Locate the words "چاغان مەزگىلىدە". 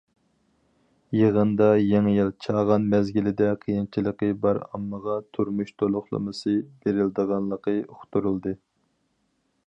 2.45-3.49